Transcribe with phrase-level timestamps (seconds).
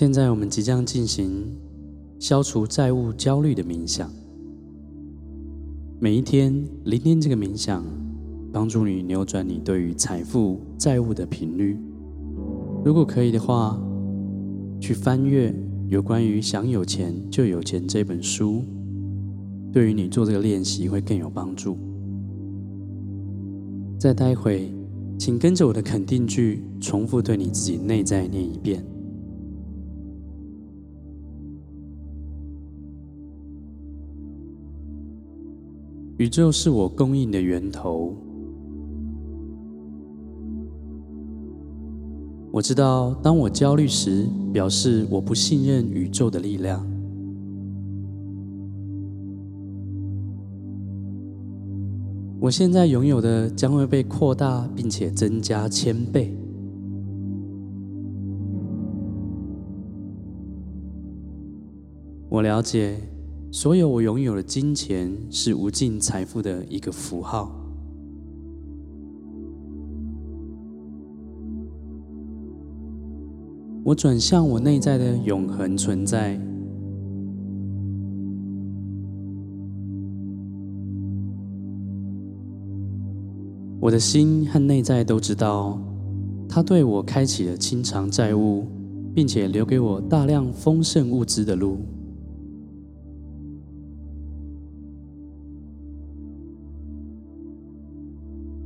[0.00, 1.46] 现在我们即将进行
[2.18, 4.10] 消除债务焦虑的冥想。
[5.98, 7.84] 每一天聆听这个冥想，
[8.50, 11.78] 帮助你扭转你对于财富、债务的频率。
[12.82, 13.78] 如果可以的话，
[14.80, 15.54] 去翻阅
[15.88, 18.62] 有关于“想有钱就有钱”这本书，
[19.70, 21.76] 对于你做这个练习会更有帮助。
[23.98, 24.72] 再待会，
[25.18, 28.82] 请跟着我的肯定句，重复对你自己内在念一遍。
[36.20, 38.14] 宇宙是我供应的源头。
[42.52, 46.86] 我知道，当我焦虑时，表示我不信任宇宙的力量。
[52.38, 56.36] 我现在拥有的将会被扩大，并且增加千倍。
[62.28, 62.98] 我了解。
[63.52, 67.52] 所有我拥有的金钱是无尽财富的一个符号。
[73.82, 76.40] 我转向我内在的永恒存在。
[83.80, 85.76] 我的心和内在都知道，
[86.48, 88.64] 他对我开启了清偿债务，
[89.12, 91.78] 并且留给我大量丰盛物资的路。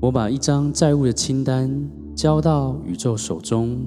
[0.00, 1.70] 我把一张债务的清单
[2.16, 3.78] 交到宇宙手中，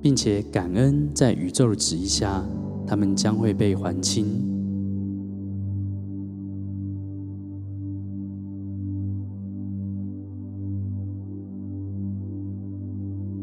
[0.00, 2.44] 并且感恩在宇宙的旨意下，
[2.84, 4.26] 他们将会被还清。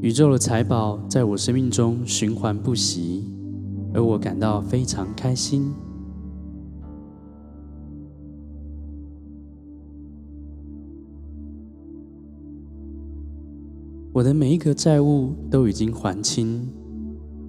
[0.01, 3.23] 宇宙的财宝在我生命中循环不息，
[3.93, 5.71] 而我感到非常开心。
[14.11, 16.67] 我的每一个债务都已经还清，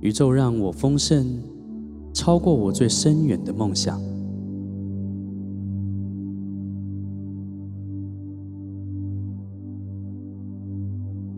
[0.01, 1.27] 宇宙让我丰盛，
[2.13, 4.01] 超过我最深远的梦想。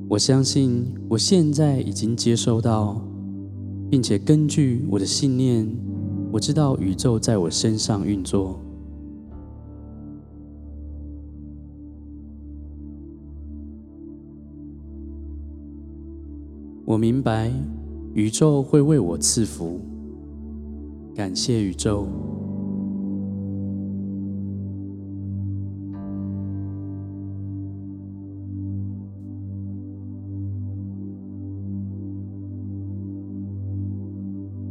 [0.09, 3.01] 我相信我现在已经接收到，
[3.89, 5.67] 并且根据我的信念，
[6.33, 8.61] 我知道宇宙在我身上运作。
[16.93, 17.51] 我明白
[18.13, 19.81] 宇宙会为我赐福，
[21.15, 22.07] 感谢宇宙。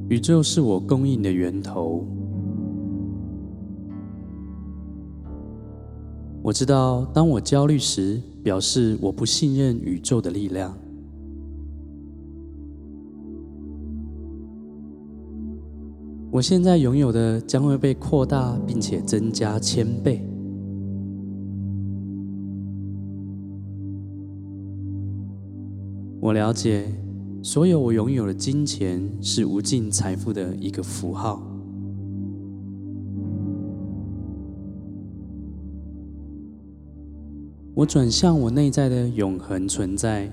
[0.08, 2.06] 宇宙是我供应的源头。
[6.44, 10.78] 我知道，当我焦虑时，表示我不信任宇宙的力量。
[16.32, 20.26] 我现在拥有的将会被扩大，并且增加千倍。
[26.20, 26.86] 我了解。
[27.44, 31.42] 所有我拥有的金钱是无尽财富的一个符号。
[37.74, 40.32] 我转向我内在的永恒存在。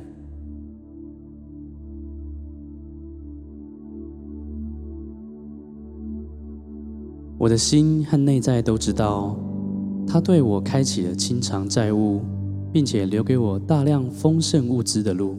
[7.39, 9.37] 我的心和内在都知道，
[10.05, 12.21] 他对我开启了清偿债务，
[12.73, 15.37] 并且留给我大量丰盛物资的路。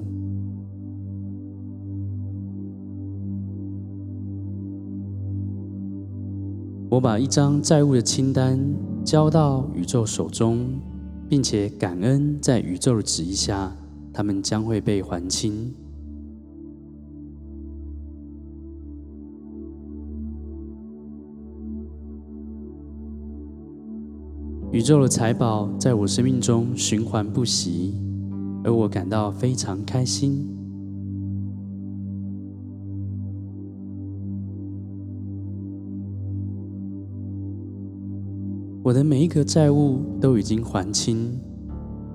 [6.89, 8.57] 我把一张债务的清单
[9.03, 10.69] 交到宇宙手中，
[11.27, 13.75] 并且感恩在宇宙的旨意下，
[14.13, 15.75] 他们将会被还清。
[24.79, 27.93] 宇宙的财宝在我生命中循环不息，
[28.63, 30.47] 而我感到非常开心。
[38.81, 41.37] 我的每一个债务都已经还清，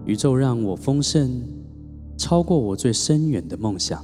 [0.06, 1.42] 宇宙让我丰盛，
[2.16, 4.02] 超过我最深远的梦想。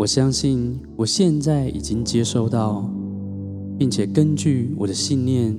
[0.00, 2.90] 我相信我现在已经接收到，
[3.78, 5.54] 并且根据我的信念，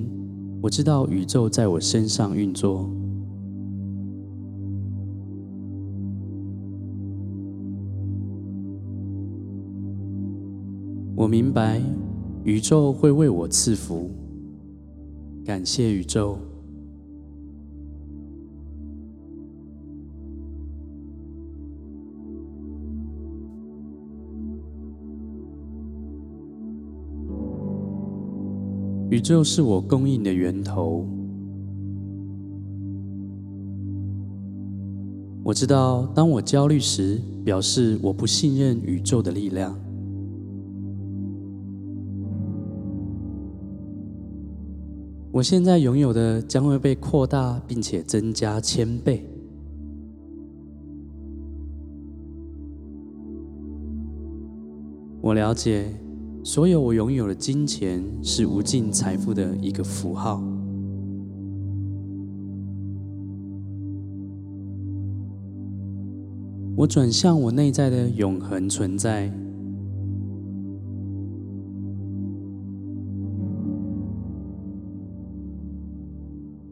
[0.60, 2.90] 我知道宇宙在我身上运作。
[11.14, 11.80] 我明白，
[12.42, 14.10] 宇宙会为我赐福。
[15.44, 16.36] 感谢宇宙。
[29.12, 31.06] 宇宙是我供应的源头。
[35.44, 39.78] 我知道，当我焦虑时，表示我不信任宇宙的力量。
[45.30, 49.28] 我现在拥有的将会被扩大，并且增加千倍。
[55.20, 55.94] 我了解，
[56.44, 60.42] 所有我拥有的金钱是无尽财富的一个符号。
[66.74, 69.32] 我转向我内在的永恒存在。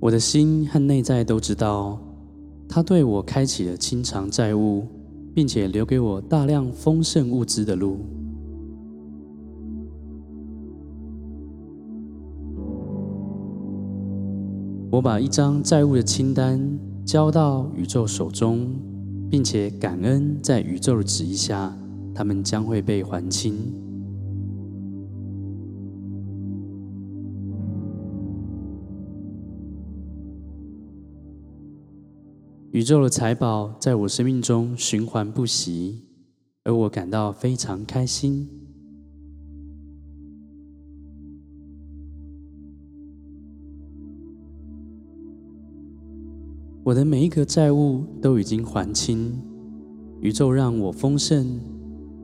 [0.00, 1.96] 我的心和内在都知道，
[2.68, 4.84] 他对我开启了清偿债务，
[5.32, 7.98] 并且留给我大量丰盛物资的路。
[14.92, 16.60] 我把一张债务的清单
[17.06, 18.74] 交到宇宙手中，
[19.30, 21.72] 并且感恩在宇宙的旨意下，
[22.12, 23.54] 他们将会被还清。
[32.72, 36.04] 宇宙的财宝在我生命中循环不息，
[36.64, 38.59] 而我感到非常开心。
[46.82, 49.38] 我的每一个债务都已经还清，
[50.20, 51.60] 宇宙让我丰盛，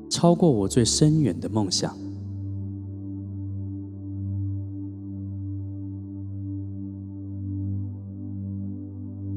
[0.09, 1.95] 超过我最深远的梦想。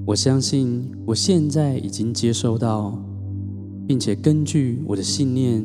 [0.06, 2.98] 我相信我现在已经接收到，
[3.86, 5.64] 并且根据我的信念，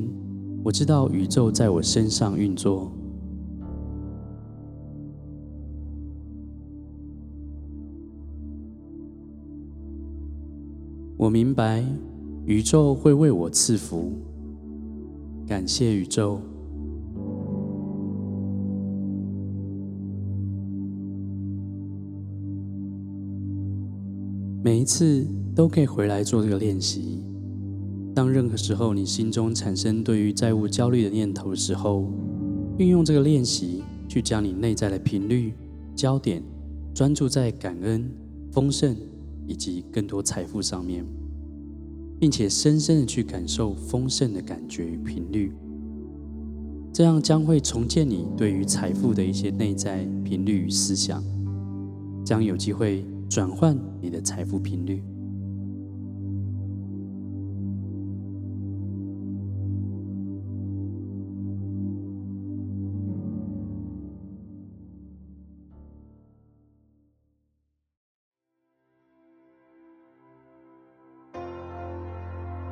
[0.64, 2.90] 我知道宇宙在我身上运作。
[11.16, 11.84] 我明白，
[12.44, 14.12] 宇宙会为我赐福。
[15.46, 16.40] 感谢宇宙。
[24.62, 27.22] 每一次都可以回来做这个练习。
[28.12, 32.10] 当任何时候你心中产生对于债务焦虑的念头的时候，
[32.76, 35.54] 运用这个练习去将你内在的频率
[35.94, 36.42] 焦点
[36.92, 38.10] 专注在感恩、
[38.50, 38.96] 丰盛。
[39.46, 41.04] 以及更多财富上面，
[42.18, 45.52] 并且深深的去感受丰盛的感觉与频率，
[46.92, 51.22] 这样将会重建你对于财富的一些内在频率与思想，
[52.24, 55.02] 将有机会转换你的财富频率。